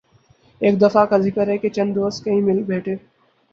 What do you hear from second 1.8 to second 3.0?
دوست کہیں مل بیٹھے